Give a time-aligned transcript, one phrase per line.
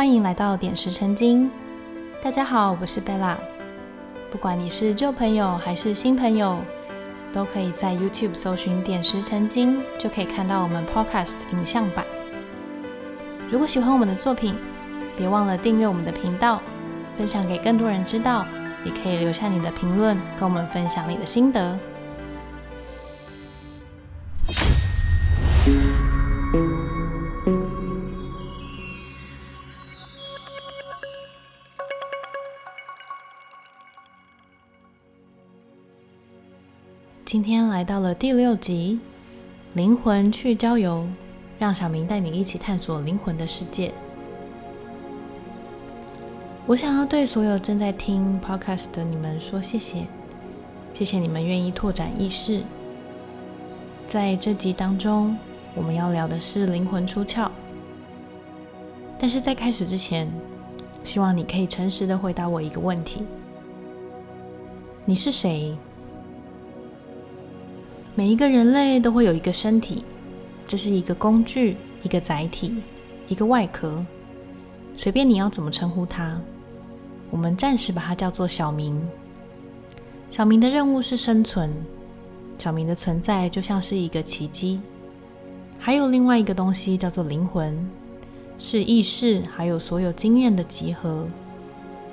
[0.00, 1.50] 欢迎来到点石成金。
[2.24, 3.38] 大家好，我是贝拉。
[4.30, 6.56] 不管你是旧朋友还是新朋友，
[7.34, 12.06] 都可以在 YouTube 搜寻“点石成金”，就可以看到我们 Podcast 影像版。
[13.50, 14.56] 如果喜欢我们的作品，
[15.18, 16.62] 别忘了订阅我们的频道，
[17.18, 18.46] 分享给更多人知道。
[18.86, 21.78] 也可以留下你的评论，跟我们分享你的心得。
[37.70, 38.98] 来到了第六集，
[39.74, 41.06] 灵魂去郊游，
[41.56, 43.92] 让小明带你一起探索灵魂的世界。
[46.66, 50.04] 我想要对所有正在听 podcast 的你们说谢谢，
[50.92, 52.60] 谢谢你们愿意拓展意识。
[54.08, 55.38] 在这集当中，
[55.76, 57.48] 我们要聊的是灵魂出窍。
[59.16, 60.28] 但是在开始之前，
[61.04, 63.22] 希望你可以诚实的回答我一个问题：
[65.04, 65.76] 你是谁？
[68.16, 70.04] 每一个人类都会有一个身体，
[70.66, 72.74] 这是一个工具，一个载体，
[73.28, 74.04] 一个外壳，
[74.96, 76.38] 随便你要怎么称呼它。
[77.30, 79.00] 我们暂时把它叫做小明。
[80.28, 81.70] 小明的任务是生存，
[82.58, 84.80] 小明的存在就像是一个奇迹。
[85.78, 87.88] 还有另外一个东西叫做灵魂，
[88.58, 91.24] 是意识还有所有经验的集合。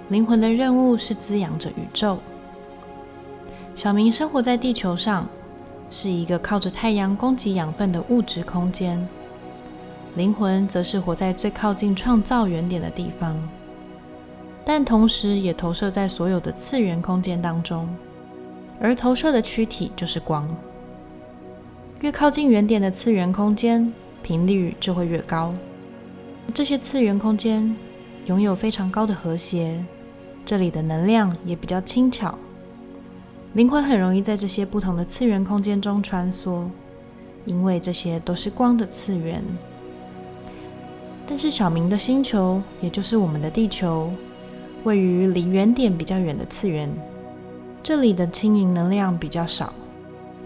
[0.09, 2.19] 灵魂的任务是滋养着宇宙。
[3.75, 5.27] 小明生活在地球上。
[5.89, 9.07] 是一个靠着太阳供给养分的物质空间，
[10.15, 13.35] 灵魂则是活在最靠近创造原点的地方，
[14.65, 17.87] 但同时也投射在所有的次元空间当中，
[18.81, 20.47] 而投射的躯体就是光。
[22.01, 23.91] 越靠近原点的次元空间，
[24.21, 25.53] 频率就会越高。
[26.53, 27.75] 这些次元空间
[28.25, 29.83] 拥有非常高的和谐，
[30.45, 32.37] 这里的能量也比较轻巧。
[33.53, 36.65] 灵魂很容易在这些不同的次元空间中穿梭，
[37.45, 39.43] 因为这些都是光的次元。
[41.25, 44.11] 但是小明的星球，也就是我们的地球，
[44.83, 46.89] 位于离原点比较远的次元，
[47.81, 49.73] 这里的轻盈能量比较少，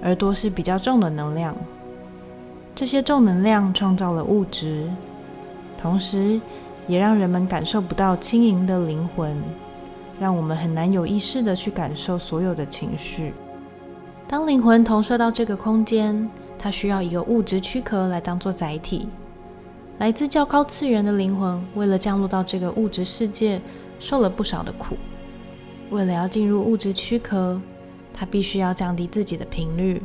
[0.01, 1.55] 而多是比较重的能量。
[2.73, 4.87] 这些重能量创造了物质，
[5.81, 6.39] 同时
[6.87, 9.35] 也让人们感受不到轻盈的灵魂。
[10.21, 13.33] 让我们很难有意识的去感受所有的情绪。
[14.27, 19.07] 当灵魂投射到这个空间，它需要一个物质躯壳来当做载体。
[19.97, 23.59] 来自较高次元的灵魂，为了降落到这个物质世界，
[23.97, 24.95] 受了不少的苦。
[25.89, 27.59] 为了要进入物质躯壳，
[28.13, 29.99] 它必须要降低自己的频率，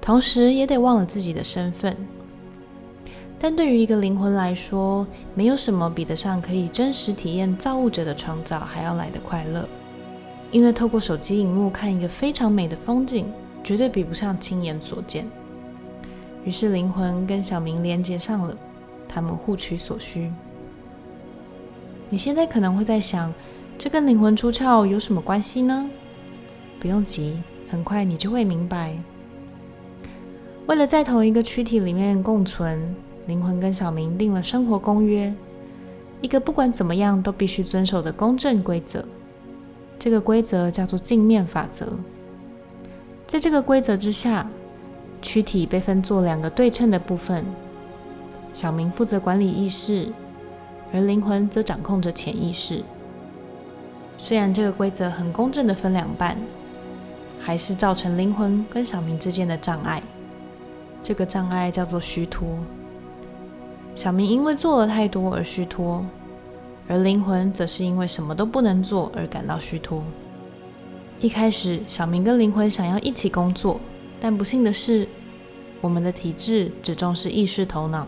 [0.00, 1.96] 同时也得忘了自己的身份。
[3.38, 9.68] 但对于一个灵魂来说，没有什么比得上可以真实体验造物者的创造还要来的快乐。
[10.50, 13.26] 因为透过手机荧幕看一个非常美的风景，
[13.62, 15.26] 绝对比不上亲眼所见。
[16.44, 18.56] 于是灵魂跟小明连接上了，
[19.06, 20.32] 他们互取所需。
[22.08, 23.34] 你现在可能会在想，
[23.76, 25.90] 这跟灵魂出窍有什么关系呢？
[26.80, 28.96] 不用急，很快你就会明白。
[30.66, 32.96] 为了在同一个躯体里面共存。
[33.26, 35.32] 灵魂跟小明定了生活公约，
[36.20, 39.04] 一个不管怎么样都必须遵守的公正规则。
[39.98, 41.86] 这个规则叫做镜面法则。
[43.26, 44.48] 在这个规则之下，
[45.20, 47.44] 躯体被分作两个对称的部分。
[48.54, 50.08] 小明负责管理意识，
[50.92, 52.82] 而灵魂则掌控着潜意识。
[54.16, 56.36] 虽然这个规则很公正的分两半，
[57.40, 60.02] 还是造成灵魂跟小明之间的障碍。
[61.02, 62.46] 这个障碍叫做虚脱。
[63.96, 66.04] 小明因为做了太多而虚脱，
[66.86, 70.04] 而灵魂则是因为什么都不能做而感到虚脱。
[71.18, 73.80] 一开始，小明跟灵魂想要一起工作，
[74.20, 75.08] 但不幸的是，
[75.80, 78.06] 我们的体质只重视意识头脑，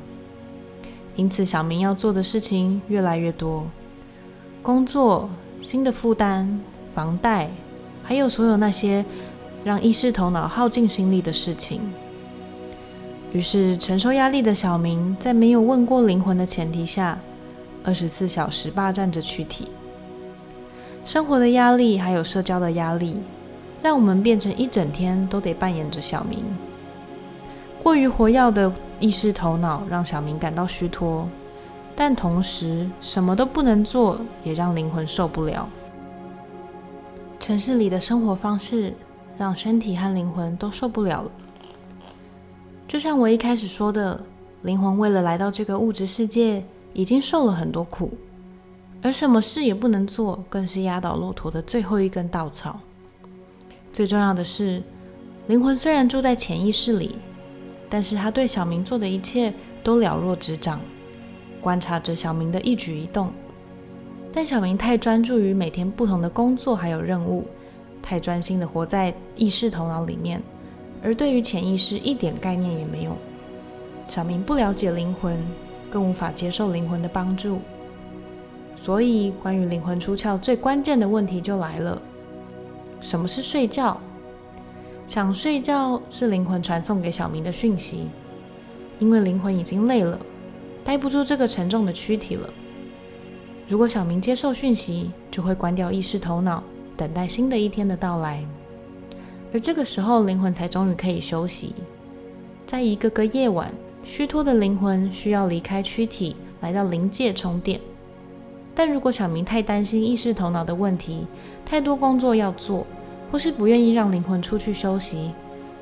[1.17, 3.67] 因此小明要做的事情越来越多：
[4.63, 5.27] 工作、
[5.63, 6.61] 新的负担、
[6.95, 7.51] 房贷，
[8.05, 9.03] 还有所有那些
[9.65, 11.81] 让意识头脑耗尽心力的事情。
[13.33, 17.19] 于是，承受压力的小明在没有问过灵魂的前提下，
[17.85, 19.69] 二十四小时霸占着躯体。
[21.05, 23.17] 生活的压力还有社交的压力，
[23.83, 26.43] 让我们变成一整天都得扮演着小明。
[27.83, 31.29] 过于活跃的意识头脑让小明感到虚脱，
[31.95, 35.69] 但同时什么都不能做，也让灵魂受不了。
[37.39, 38.95] 城市里的生活方式
[39.37, 41.31] 让身体和灵魂都受不了了。
[42.89, 44.19] 就像我一开始说的，
[44.63, 46.65] 灵魂为了来到这个物质世界，
[46.95, 48.11] 已经受了很多苦，
[49.03, 52.81] 而什么事也不能做，更是压倒骆驼的最后一根稻草。
[53.93, 54.83] 最重要的是，
[55.49, 57.17] 灵魂虽然住在潜意识里，
[57.91, 59.53] 但是他对小明做的一切
[59.85, 60.81] 都了若指掌，
[61.61, 63.31] 观察着小明的一举一动。
[64.33, 67.47] 但小明太专注于每天不同的工作还有任务，
[68.03, 70.43] 太专心的活在意识头脑里面，
[71.03, 73.17] 而对于潜意识一点概念也没有。
[74.07, 75.39] 小明不了解灵魂，
[75.91, 77.61] 更无法接受灵魂的帮助。
[78.77, 82.01] 所以，关于灵魂出窍最关键的问题就来了：
[83.01, 84.01] 什么是睡觉？
[85.07, 88.09] 想睡觉是灵魂传送给小明的讯息，
[88.99, 90.19] 因为灵魂已经累了，
[90.85, 92.49] 待不住这个沉重的躯体了。
[93.67, 96.63] 如果小明接受讯息，就会关掉意识头脑，
[96.97, 98.45] 等待新的一天的到来。
[99.53, 101.75] 而这个时候，灵魂才终于可以休息。
[102.67, 103.73] 在一个个夜晚，
[104.05, 107.81] 虚脱的灵魂需要离开躯体，来到灵界充电。
[108.75, 111.27] 但如果小明太担心意识头脑的问题，
[111.65, 112.87] 太多工作要做，
[113.33, 115.33] 或是不愿意让灵魂出去休息，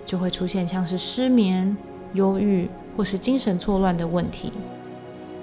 [0.04, 1.76] 就会出现像是失眠、
[2.14, 4.52] 忧郁或是精神错乱的问题。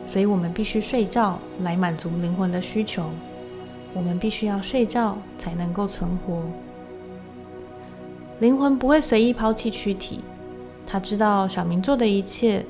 [0.08, 3.04] 所以，我们必须睡觉来满足灵魂的需求。
[3.94, 6.42] 我们必须要睡觉才能够存活。
[8.44, 10.20] 灵魂不会随意抛弃躯体，
[10.86, 12.66] 他知道小明做的一切，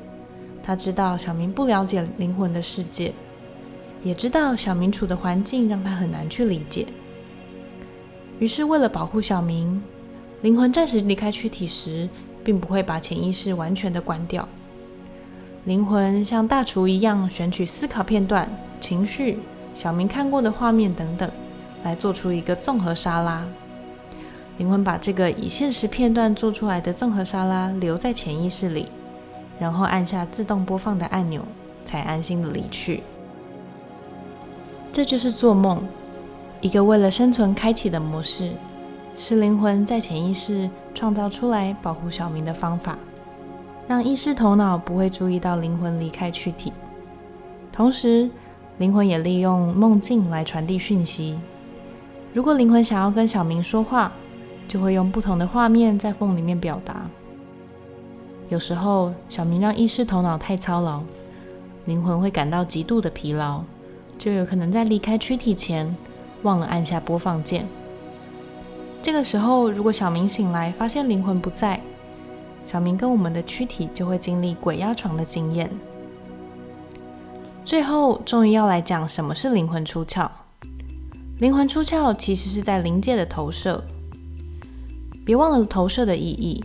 [0.62, 3.12] 他知道小明不了解灵魂的世界。
[4.04, 6.86] 也知道小明处的环境让他很难去理解，
[8.38, 9.82] 于是为了保护小明，
[10.44, 12.08] 灵魂暂时离开躯体时，
[12.44, 14.48] 并不会把潜意识完全的关掉。
[15.66, 18.48] 灵魂像大厨一样，选取思考片段、
[18.80, 19.40] 情绪、
[19.74, 21.32] 小明看过的画面等等，
[21.84, 23.44] 来做出一个综合沙拉。
[24.58, 28.88] 灵魂把这个以现实片段做出来的综合沙拉留在潜意识里，
[29.60, 31.42] 然后按下自动播放的按钮，
[31.84, 33.02] 才安心的离去。
[34.92, 35.84] 这就是做梦，
[36.62, 38.52] 一个为了生存开启的模式，
[39.18, 42.96] 是灵魂在潜意识创造出来保护小明的方法，
[43.88, 46.72] 让意识头脑不会注意到灵魂离开躯体。
[47.72, 48.30] 同时，
[48.78, 51.40] 灵魂也利用梦境来传递讯息。
[52.34, 54.12] 如果灵魂想要跟小明说话，
[54.68, 57.06] 就会用不同的画面在梦里面表达。
[58.50, 61.02] 有时候，小明让意识头脑太操劳，
[61.86, 63.64] 灵魂会感到极度的疲劳。
[64.18, 65.94] 就有可能在离开躯体前
[66.44, 67.68] 忘了按下播放键。
[69.02, 71.82] 这个时候，如果小明醒来发现灵魂不在，
[72.64, 75.70] 小明跟我们的躯体就会经历鬼压床的经验。
[77.66, 80.30] 最后，终于要来讲什么是灵魂出窍。
[81.40, 83.84] 灵魂出窍其实是在灵界的投射。
[85.26, 86.64] 别忘了投射的意义。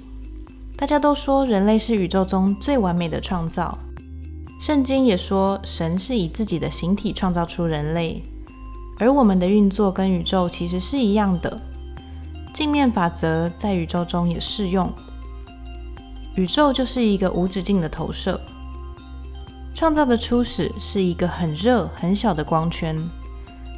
[0.77, 3.77] 大家都说人类是宇宙中最完美的创造。
[4.61, 8.23] 圣经也说，神是以自己的形体创造出人类，
[8.99, 11.61] 而我们的运作跟宇宙其实是一样的。
[12.53, 14.91] 镜面法则在宇宙中也适用。
[16.35, 18.41] 宇宙就是一个无止境的投射。
[19.75, 22.97] 创造的初始是一个很热很小的光圈，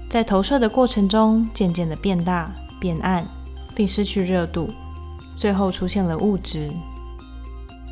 [0.09, 2.51] 在投射的过程中，渐渐的变大、
[2.81, 3.27] 变暗，
[3.81, 4.69] 并失去热度，
[5.39, 6.71] 最后出现了物质。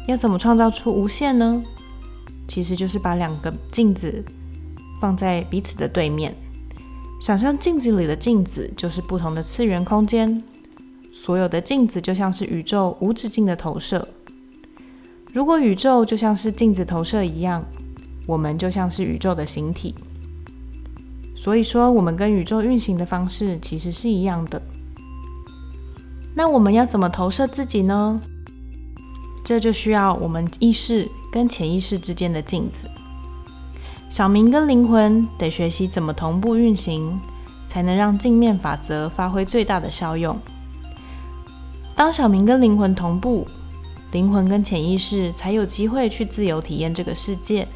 [0.07, 1.65] 要怎么创造出无限呢？
[2.47, 4.23] 其实就是把两个镜子
[5.01, 6.35] 放在彼此的对面，
[7.23, 10.45] 想象镜子里的镜子就是不同的次元空间，
[11.11, 14.07] 所有的镜子就像是宇宙无止境的投射。
[15.33, 17.65] 如果宇宙就像是镜子投射一样，
[18.27, 19.95] 我们就像是宇宙的形体。
[21.35, 24.61] 所以说，我们跟宇宙运行的方式其实是一样的。
[26.39, 28.21] 那我们要怎么投射自己呢？
[29.45, 31.09] 这就需要我们意识。
[31.33, 32.89] 跟潜意识之间的镜子，
[34.09, 37.21] 小明跟灵魂得学习怎么同步运行，
[37.67, 40.39] 才能让镜面法则发挥最大的效用。
[41.95, 43.47] 当小明跟灵魂同步，
[44.13, 47.69] 灵魂跟潜意识才有机会去自由体验这个世界，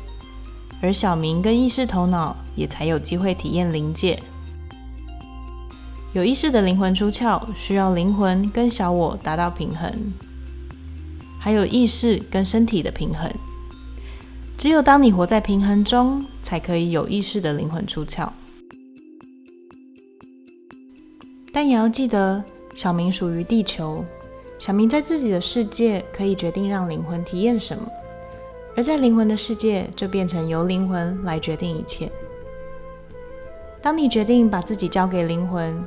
[0.80, 4.18] 而小明跟意识头脑也才有机会体验灵界。
[6.14, 9.90] 有意识的灵魂出窍，需要灵魂跟小我达到平衡。
[11.40, 13.32] 还有意识跟身体的平衡，
[14.58, 18.28] 只有当你活在平衡中，才可以有意识的灵魂出窍。
[21.50, 24.04] 但也要记得，小明属于地球，
[24.58, 27.88] 小明在自己的世界可以决定让灵魂体验什么，
[28.76, 32.12] 而在灵魂的世界就变成由灵魂来决定一切。
[33.80, 35.82] 当你决定把自己交给灵魂，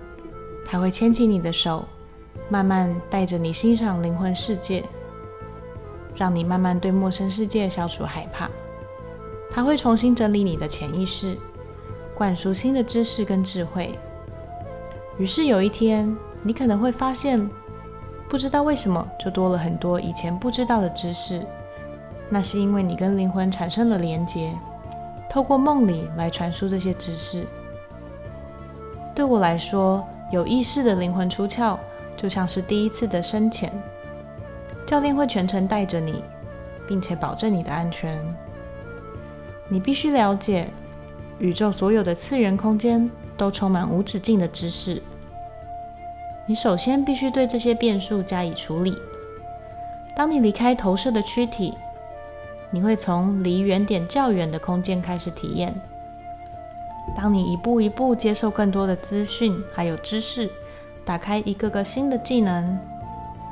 [0.65, 1.86] 他会牵起你的手，
[2.50, 4.84] 慢慢带着你欣赏灵魂世界。
[6.17, 8.50] 让你慢慢对陌生世界消除害怕，
[9.51, 11.38] 他会重新整理你的潜意识，
[12.13, 14.00] 灌输新的知识跟智慧。
[15.17, 17.50] 于是有一天，你可能会发现，
[18.29, 21.45] 不知道为什么就多了很多以前不知道的知识。
[22.29, 24.57] 那是因为你跟灵魂产生了连结，
[25.29, 27.45] 透过梦里来传输这些知识。
[29.13, 30.01] 对我来说，
[30.32, 31.77] 有意识的灵魂出窍，
[32.17, 33.72] 就像是第一次的深潜。
[34.86, 36.24] 教练会全程带着你，
[36.88, 38.24] 并且保证你的安全。
[39.67, 40.67] 你必须了解，
[41.39, 45.01] 宇宙所有的次元空间都充满无止境的知识。
[46.48, 48.96] 你首先必须对这些变数加以处理。
[50.15, 51.74] 当你离开投射的躯体，
[52.70, 55.74] 你会从离原点较远的空间开始体验。
[57.13, 60.50] 当你一步一步接受更多的资讯还有知识，
[61.03, 62.77] 打开一个个新的技能。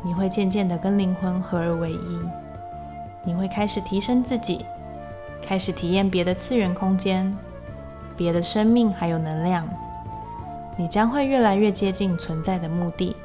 [0.06, 2.20] 你会渐渐的跟灵魂合而为一，
[3.24, 4.66] 你会开始提升自己，
[5.42, 7.34] 开始体验别的次元空间、
[8.18, 9.66] 别的生命还有能量，
[10.76, 13.16] 你将会越来越接近存在的目的。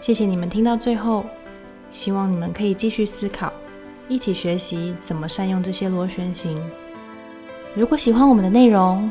[0.00, 1.22] 谢谢你们听到最后，
[1.90, 3.52] 希望你们可以继续思考，
[4.08, 6.58] 一起学习怎么善用这些螺旋形。
[7.74, 9.10] 如果喜欢我们的内容，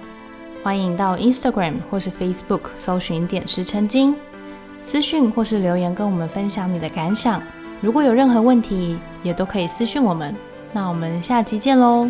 [0.63, 4.15] 欢迎到 Instagram 或是 Facebook 搜寻“点石成金”，
[4.83, 7.41] 私讯或是留言跟我们分享你的感想。
[7.81, 10.35] 如果有任何问题，也都可以私讯我们。
[10.71, 12.09] 那我们下期见喽！